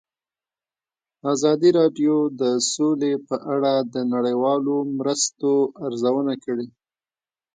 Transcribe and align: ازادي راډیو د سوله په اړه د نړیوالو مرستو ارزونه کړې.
ازادي 1.33 1.69
راډیو 1.79 2.15
د 2.41 2.43
سوله 2.71 3.11
په 3.27 3.35
اړه 3.53 3.73
د 3.93 3.95
نړیوالو 4.13 4.75
مرستو 4.97 5.51
ارزونه 5.85 6.33
کړې. 6.43 6.67